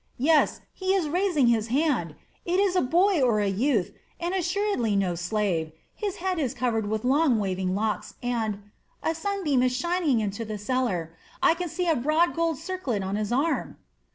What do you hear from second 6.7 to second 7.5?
with long